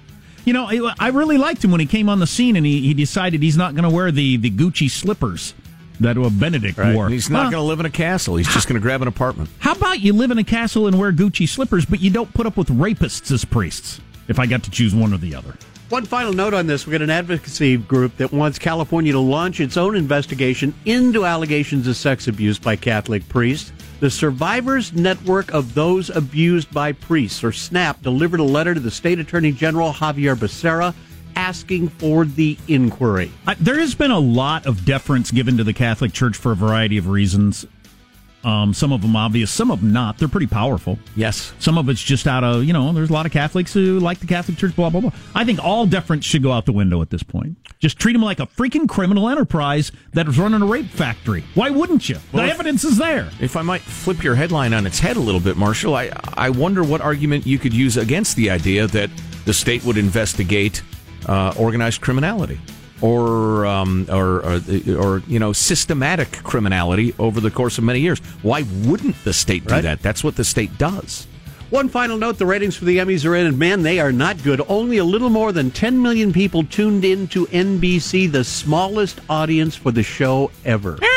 [0.45, 2.81] You know, I I really liked him when he came on the scene and he,
[2.83, 5.55] he decided he's not going to wear the, the Gucci slippers
[6.01, 7.09] that uh, Benedict wore.
[7.09, 7.51] He's not Huh.
[7.53, 8.37] going to live in a castle.
[8.37, 9.49] He's just going to grab an apartment.
[9.61, 12.47] How about you live in a castle and wear Gucci slippers, but you don't put
[12.47, 14.01] up with rapists as priests?
[14.29, 15.55] If I got to choose one or the other.
[15.91, 16.87] One final note on this.
[16.87, 21.87] We've got an advocacy group that wants California to launch its own investigation into allegations
[21.87, 23.71] of sex abuse by Catholic priests.
[24.05, 28.91] The Survivors Network of Those Abused by Priests, or SNAP, delivered a letter to the
[28.91, 30.93] State Attorney General Xavier Becerra
[31.37, 33.33] asking for the inquiry.
[33.59, 36.99] There has been a lot of deference given to the Catholic Church for a variety
[36.99, 37.67] of reasons.
[38.45, 40.19] Um, some of them obvious, some of them not.
[40.19, 40.99] They're pretty powerful.
[41.17, 41.53] Yes.
[41.59, 44.19] Some of it's just out of, you know, there's a lot of Catholics who like
[44.21, 45.13] the Catholic Church, blah, blah, blah.
[45.35, 47.57] I think all deference should go out the window at this point.
[47.79, 51.43] Just treat them like a freaking criminal enterprise that is running a rape factory.
[51.55, 52.19] Why wouldn't you?
[52.33, 53.31] Well, the if- evidence is there.
[53.41, 56.51] If I might flip your headline on its head a little bit, Marshall, I I
[56.51, 59.11] wonder what argument you could use against the idea that
[59.45, 60.83] the state would investigate
[61.27, 62.59] uh, organized criminality
[63.05, 64.61] or, um, or, or
[64.99, 68.19] or you know systematic criminality over the course of many years.
[68.41, 69.83] Why wouldn't the state do Right.
[69.83, 70.01] that?
[70.01, 71.27] That's what the state does.
[71.69, 74.43] One final note the ratings for the Emmys are in, and man, they are not
[74.43, 74.63] good.
[74.69, 79.75] Only a little more than 10 million people tuned in to NBC, the smallest audience
[79.77, 80.99] for the show ever.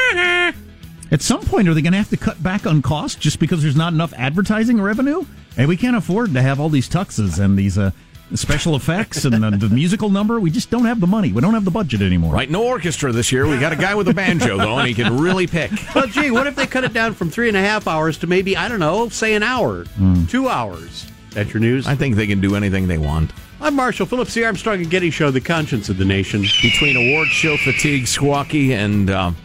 [1.10, 3.62] At some point, are they going to have to cut back on cost just because
[3.62, 5.24] there's not enough advertising revenue?
[5.56, 7.92] And we can't afford to have all these tuxes and these uh,
[8.36, 10.40] special effects and uh, the musical number.
[10.40, 11.32] We just don't have the money.
[11.32, 12.34] We don't have the budget anymore.
[12.34, 13.48] Right, no orchestra this year.
[13.48, 15.72] We got a guy with a banjo though, and he can really pick.
[15.96, 18.28] well, gee, what if they cut it down from three and a half hours to
[18.28, 19.86] maybe, I don't know, say an hour,
[20.28, 21.08] two hours?
[21.32, 21.88] That's your news.
[21.88, 23.32] I think they can do anything they want.
[23.60, 26.42] I'm Marshall Phillips, the Armstrong and Getty Show, the conscience of the nation.
[26.62, 29.36] between award show fatigue, squawky, and um,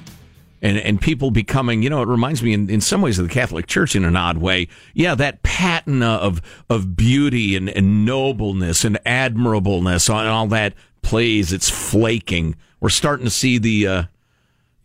[0.63, 3.35] and and people becoming, you know, it reminds me in, in some ways of the
[3.35, 4.69] Catholic Church in an odd way.
[4.95, 11.53] Yeah, that patina of of beauty and, and nobleness and admirableness and all that plays.
[11.53, 12.57] It's flaking.
[12.81, 13.87] We're starting to see the.
[13.87, 14.03] Uh,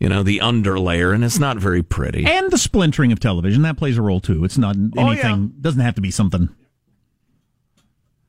[0.00, 2.24] you know the underlayer, and it's not very pretty.
[2.24, 4.44] And the splintering of television that plays a role too.
[4.44, 4.96] It's not anything.
[4.96, 5.46] Oh, yeah.
[5.60, 6.48] Doesn't have to be something.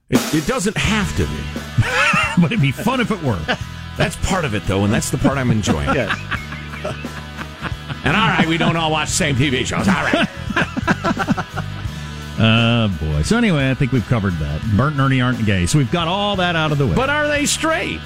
[0.10, 3.40] It, it doesn't have to be, but it'd be fun if it were.
[3.98, 5.90] That's part of it, though, and that's the part I'm enjoying.
[6.82, 7.19] Yes.
[8.04, 9.88] And all right, we don't all watch the same TV shows.
[9.88, 10.28] All right.
[12.40, 13.22] Uh, boy.
[13.24, 14.62] So anyway, I think we've covered that.
[14.78, 16.96] Bert and Ernie aren't gay, so we've got all that out of the way.
[16.96, 18.00] But are they straight?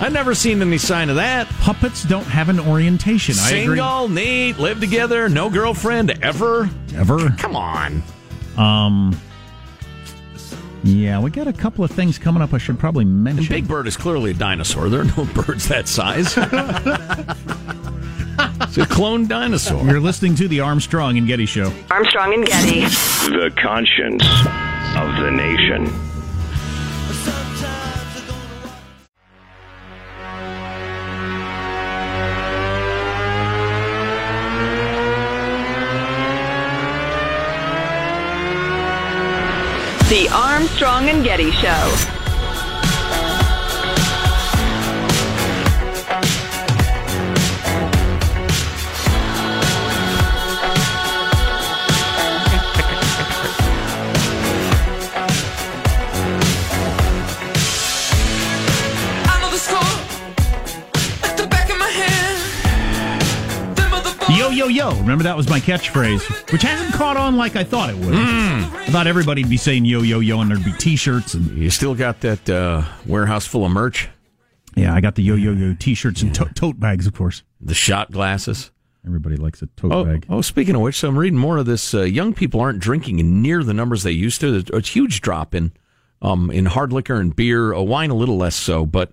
[0.00, 1.48] I've never seen any sign of that.
[1.60, 3.34] puppets don't have an orientation.
[3.38, 3.76] I agree.
[3.76, 6.68] Single, neat, live together, no girlfriend ever.
[6.94, 7.30] Ever.
[7.38, 8.02] Come on.
[8.56, 9.16] Um.
[10.84, 12.52] Yeah, we got a couple of things coming up.
[12.52, 13.44] I should probably mention.
[13.44, 14.88] And Big Bird is clearly a dinosaur.
[14.88, 16.36] There are no birds that size.
[18.74, 19.84] it's a clone dinosaur.
[19.84, 21.70] You're listening to the Armstrong and Getty Show.
[21.90, 22.80] Armstrong and Getty.
[22.80, 24.24] The conscience
[24.96, 25.84] of the nation.
[40.08, 42.11] The Armstrong and Getty Show.
[64.52, 64.90] Yo, yo.
[65.00, 68.14] Remember that was my catchphrase, which hasn't caught on like I thought it would.
[68.14, 71.34] I thought everybody'd be saying yo, yo, yo, and there'd be t shirts.
[71.34, 74.08] and You still got that uh, warehouse full of merch?
[74.76, 77.42] Yeah, I got the yo, yo, yo t shirts and to- tote bags, of course.
[77.60, 78.70] The shot glasses?
[79.06, 80.26] Everybody likes a tote Oh, bag.
[80.28, 81.92] oh, speaking of which, so I'm reading more of this.
[81.94, 84.60] Uh, young people aren't drinking near the numbers they used to.
[84.60, 85.72] There's a huge drop in
[86.20, 87.72] um, in hard liquor and beer.
[87.72, 88.86] A wine, a little less so.
[88.86, 89.10] But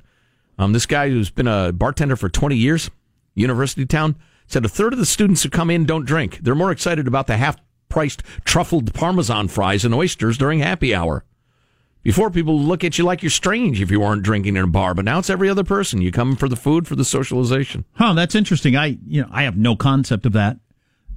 [0.60, 2.92] um, this guy who's been a bartender for 20 years,
[3.34, 4.16] university town,
[4.50, 6.40] said a third of the students who come in don't drink.
[6.42, 11.24] They're more excited about the half-priced truffled parmesan fries and oysters during happy hour.
[12.02, 14.94] Before people look at you like you're strange if you weren't drinking in a bar,
[14.94, 16.02] but now it's every other person.
[16.02, 17.86] You come for the food, for the socialization.
[17.94, 18.76] Huh, that's interesting.
[18.76, 20.58] I, you know, I have no concept of that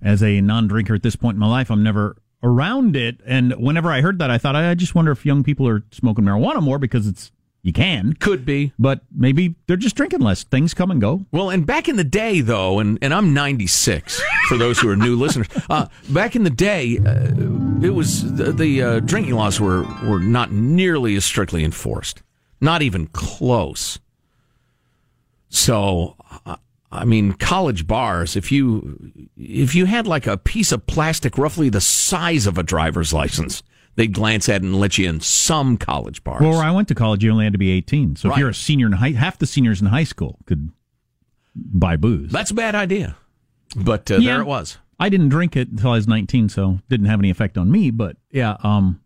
[0.02, 1.70] as a non-drinker at this point in my life.
[1.70, 5.24] I'm never around it, and whenever I heard that, I thought I just wonder if
[5.24, 7.30] young people are smoking marijuana more because it's
[7.62, 8.72] you can, Could be.
[8.78, 10.42] but maybe they're just drinking less.
[10.42, 11.26] Things come and go.
[11.30, 14.96] Well, and back in the day, though, and, and I'm 96 for those who are
[14.96, 15.46] new listeners.
[15.70, 17.28] Uh, back in the day, uh,
[17.80, 22.22] it was the, the uh, drinking laws were were not nearly as strictly enforced,
[22.60, 24.00] not even close.
[25.48, 26.16] So,
[26.90, 28.36] I mean, college bars.
[28.36, 28.98] If you
[29.36, 33.62] if you had like a piece of plastic roughly the size of a driver's license,
[33.96, 36.40] they'd glance at it and let you in some college bars.
[36.40, 38.16] Well, where I went to college, you only had to be 18.
[38.16, 38.36] So Right.
[38.36, 40.70] if you're a senior in high, half the seniors in high school could
[41.54, 42.30] buy booze.
[42.32, 43.16] That's a bad idea,
[43.76, 44.32] but uh, Yeah.
[44.32, 44.78] there it was.
[44.98, 47.90] I didn't drink it until I was 19, so didn't have any effect on me.
[47.90, 49.00] But yeah, um,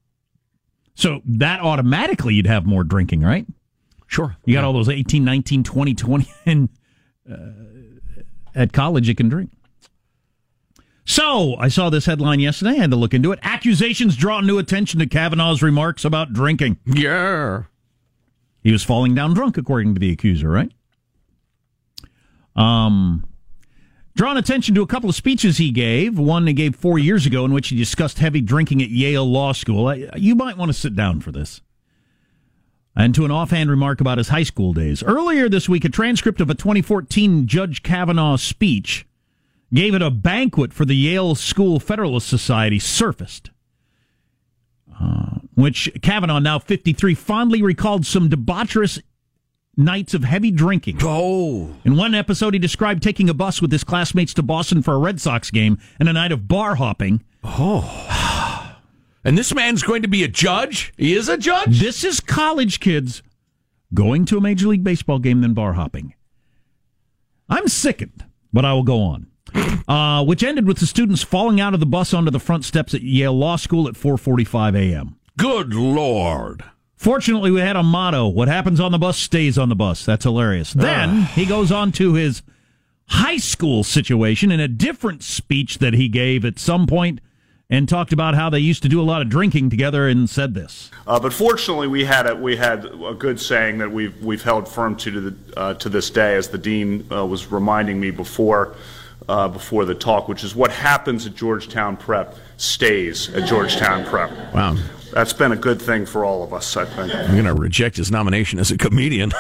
[0.95, 3.47] so that automatically you'd have more drinking, right?
[4.07, 4.37] Sure.
[4.45, 6.69] You got all those 18, 19, 20, 20, and
[7.31, 7.37] uh,
[8.55, 9.51] at college you can drink.
[11.09, 12.73] So I saw this headline yesterday.
[12.73, 13.39] I had to look into it.
[13.43, 16.79] Accusations draw new attention to Kavanaugh's remarks about drinking.
[16.85, 17.63] Yeah.
[18.61, 20.73] He was falling down drunk, according to the accuser, right?
[22.57, 23.25] Um,
[24.17, 26.19] drawn attention to a couple of speeches he gave.
[26.19, 29.53] One he gave four years ago, in which he discussed heavy drinking at Yale Law
[29.53, 29.87] School.
[29.87, 31.61] I- You might want to sit down for this.
[32.97, 35.03] And to an offhand remark about his high school days.
[35.05, 39.07] Earlier this week, a transcript of a 2014 Judge Kavanaugh speech
[39.73, 43.51] gave it a banquet for the Yale School Federalist Society surfaced
[45.01, 49.03] uh, which Kavanaugh, now 53, fondly recalled some debaucherous
[49.77, 50.99] nights of heavy drinking.
[51.03, 51.75] Oh.
[51.85, 54.99] In one episode, he described taking a bus with his classmates to Boston for a
[54.99, 57.23] Red Sox game and a night of bar hopping.
[57.45, 58.79] Oh.
[59.25, 60.93] and this man's going to be a judge?
[60.97, 61.81] He is a judge?
[61.81, 63.23] This is college kids
[63.93, 66.15] going to a Major League Baseball game, then bar hopping.
[67.49, 69.29] I'm sickened, but I will go on.
[69.89, 72.93] Uh, which ended with the students falling out of the bus onto the front steps
[72.95, 75.17] at Yale Law School at 4:45 a.m.
[75.37, 76.65] Good lord.
[76.97, 80.25] Fortunately, we had a motto: "What happens on the bus stays on the bus." That's
[80.25, 80.73] hilarious.
[80.73, 82.43] Then he goes on to his
[83.09, 87.21] high school situation in a different speech that he gave at some point
[87.69, 90.55] and talked about how they used to do a lot of drinking together and said
[90.55, 90.91] this.
[91.07, 94.69] Uh, but fortunately, we had a we had a good saying that we've we've held
[94.69, 98.11] firm to to, the, uh, to this day, as the dean uh, was reminding me
[98.11, 98.75] before
[99.29, 104.31] uh, before the talk, which is what happens at Georgetown Prep stays at Georgetown Prep.
[104.55, 104.77] Wow.
[105.13, 107.15] That's been a good thing for all of us, I think.
[107.15, 109.33] I'm going to reject his nomination as a comedian.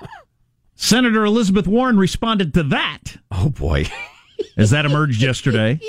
[0.74, 3.16] Senator Elizabeth Warren responded to that.
[3.30, 3.86] Oh, boy.
[4.56, 5.80] as that emerged yesterday.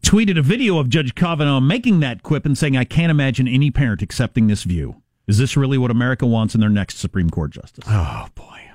[0.00, 3.70] Tweeted a video of Judge Kavanaugh making that quip and saying, I can't imagine any
[3.70, 5.02] parent accepting this view.
[5.26, 7.84] Is this really what America wants in their next Supreme Court justice?
[7.88, 8.65] Oh, boy.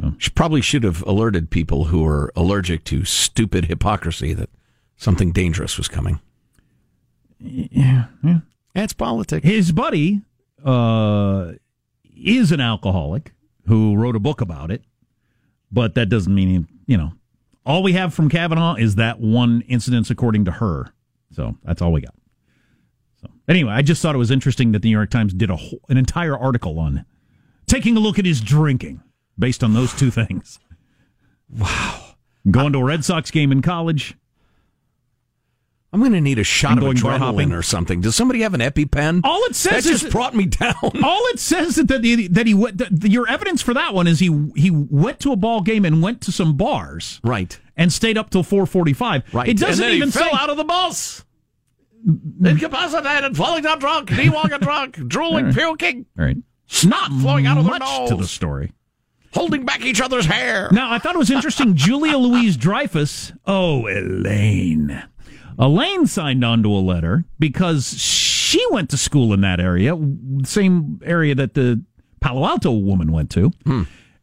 [0.00, 0.14] So.
[0.18, 4.50] She probably should have alerted people who are allergic to stupid hypocrisy that
[4.96, 6.20] something dangerous was coming.
[7.40, 8.38] Yeah, yeah.
[8.74, 9.44] That's politics.
[9.46, 10.22] His buddy
[10.64, 11.52] uh,
[12.16, 13.32] is an alcoholic
[13.66, 14.82] who wrote a book about it,
[15.72, 17.12] but that doesn't mean, he, you know,
[17.66, 20.92] all we have from Kavanaugh is that one incident, according to her.
[21.32, 22.14] So that's all we got.
[23.20, 25.56] So anyway, I just thought it was interesting that the New York Times did a
[25.56, 27.04] whole, an entire article on
[27.66, 29.02] taking a look at his drinking
[29.38, 30.58] based on those two things.
[31.50, 32.14] Wow.
[32.50, 34.16] Going to a Red Sox game in college.
[35.90, 37.52] I'm going to need a shot of adrenaline hopping.
[37.52, 38.02] or something.
[38.02, 39.22] Does somebody have an EpiPen?
[39.24, 40.74] All it says that is just brought me down.
[40.82, 42.76] All it says that he, that he went.
[42.78, 46.02] That your evidence for that one is he he went to a ball game and
[46.02, 49.22] went to some bars, right, and stayed up till four forty five.
[49.32, 49.48] Right.
[49.48, 51.24] It doesn't even fell say out of the bus.
[52.44, 56.36] Incapacitated, falling down drunk, knee walking drunk, drooling, puking, All right,
[56.66, 58.72] snot flowing out of much nose, to the story.
[59.34, 60.68] Holding back each other's hair.
[60.72, 61.74] Now, I thought it was interesting.
[61.76, 63.32] Julia Louis-Dreyfus.
[63.46, 65.02] Oh, Elaine.
[65.58, 69.98] Elaine signed onto a letter because she went to school in that area,
[70.44, 71.82] same area that the
[72.20, 73.52] Palo Alto woman went to.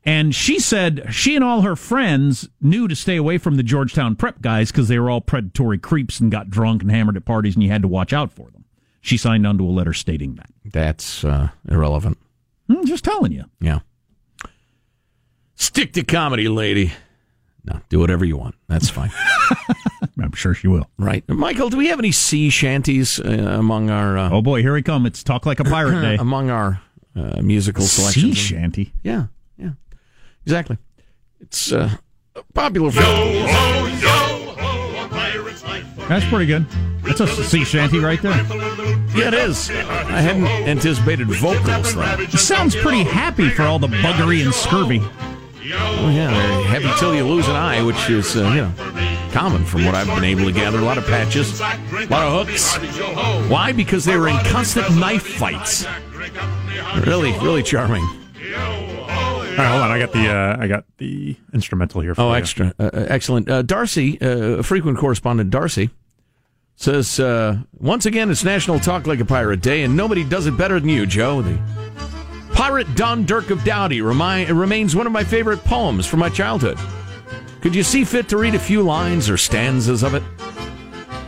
[0.07, 4.15] And she said she and all her friends knew to stay away from the Georgetown
[4.15, 7.55] prep guys because they were all predatory creeps and got drunk and hammered at parties,
[7.55, 8.65] and you had to watch out for them.
[9.01, 10.49] She signed onto a letter stating that.
[10.63, 12.17] That's uh, irrelevant.
[12.69, 13.45] I'm just telling you.
[13.59, 13.79] Yeah.
[15.55, 16.91] Stick to comedy, lady.
[17.63, 18.55] No, do whatever you want.
[18.67, 19.11] That's fine.
[20.21, 20.87] I'm sure she will.
[20.97, 21.27] right.
[21.27, 24.81] Michael, do we have any sea shanties uh, among our uh, Oh boy, here we
[24.83, 25.05] come!
[25.05, 26.15] It's talk like a pirate day.
[26.19, 26.81] among our
[27.15, 28.93] uh, musical sea shanty.
[29.03, 29.25] Yeah,
[29.57, 29.71] yeah.
[30.45, 30.77] Exactly.
[31.39, 31.89] It's uh,
[32.35, 33.45] a popular film.
[36.07, 36.65] That's pretty good.
[37.01, 38.35] That's a sea shanty right there.
[39.15, 39.69] Yeah, it is.
[39.71, 42.15] I hadn't anticipated vocals, though.
[42.19, 45.01] It sounds pretty happy for all the buggery and scurvy.
[45.73, 49.65] Oh, yeah, they're heavy till you lose an eye, which is, uh, you know, common
[49.65, 50.77] from what I've been able to gather.
[50.77, 51.63] A lot of patches, a
[52.09, 52.75] lot of hooks.
[53.49, 53.71] Why?
[53.71, 55.85] Because they were in constant knife fights.
[57.05, 58.03] Really, really charming.
[58.03, 59.91] All right, hold on.
[59.91, 62.13] I got the uh, I got the instrumental here.
[62.13, 62.35] For Oh, you.
[62.35, 62.73] extra.
[62.77, 63.49] Uh, uh, excellent.
[63.49, 65.89] Uh, Darcy, uh, frequent correspondent Darcy,
[66.75, 70.57] says, uh, once again, it's National Talk Like a Pirate Day, and nobody does it
[70.57, 71.41] better than you, Joe.
[71.41, 71.57] The
[72.55, 76.79] Pirate Don Durk of Dowdee remi- remains one of my favorite poems from my childhood.
[77.61, 80.23] Could you see fit to read a few lines or stanzas of it?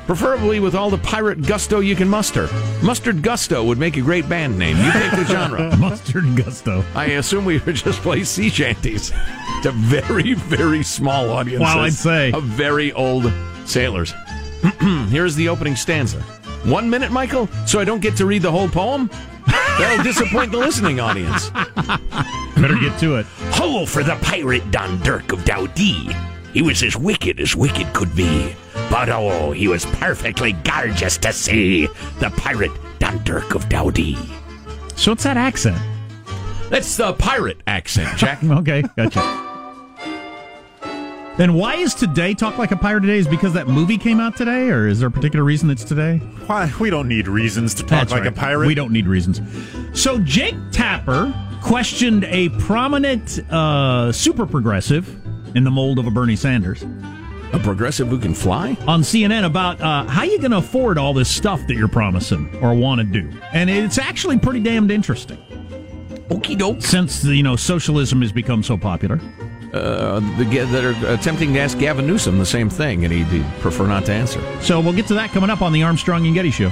[0.05, 2.47] Preferably with all the pirate gusto you can muster.
[2.81, 4.77] Mustard Gusto would make a great band name.
[4.77, 5.75] You pick the genre.
[5.77, 6.85] Mustard gusto.
[6.95, 9.09] I assume we would just play sea shanties
[9.63, 11.59] to very, very small audiences.
[11.75, 12.31] Wow, I'd say.
[12.31, 13.33] Of very old
[13.65, 14.13] sailors.
[15.09, 16.21] Here's the opening stanza.
[16.63, 19.09] One minute, Michael, so I don't get to read the whole poem?
[19.47, 21.49] That'll disappoint the listening audience.
[21.49, 23.25] Better get to it.
[23.53, 26.13] Ho for the pirate Don Durk of Dowdee.
[26.53, 28.55] He was as wicked as wicked could be.
[28.89, 31.87] But oh, he was perfectly gorgeous to see.
[32.19, 34.17] The pirate Don Durk of Dowdee.
[34.97, 35.77] So what's that accent?
[36.69, 38.43] That's the pirate accent, Jack.
[38.43, 39.46] okay, gotcha.
[41.37, 43.17] Then why is today Talk Like a Pirate Today?
[43.17, 46.17] Is because that movie came out today, or is there a particular reason it's today?
[46.47, 48.33] Why we don't need reasons to talk That's like right.
[48.33, 48.65] a pirate.
[48.65, 49.39] We don't need reasons.
[49.93, 51.31] So Jake Tapper
[51.61, 55.07] questioned a prominent uh, super progressive
[55.55, 56.83] in the mold of a Bernie Sanders
[57.53, 58.75] A progressive who can fly?
[58.87, 62.49] on CNN about uh, how you going to afford all this stuff that you're promising
[62.63, 65.37] or want to do, and it's actually pretty damned interesting.
[66.29, 66.81] Okie doke.
[66.81, 69.19] Since you know socialism has become so popular,
[69.73, 73.87] uh, that are attempting to ask Gavin Newsom the same thing, and he'd, he'd prefer
[73.87, 74.41] not to answer.
[74.61, 76.71] So we'll get to that coming up on the Armstrong and Getty Show.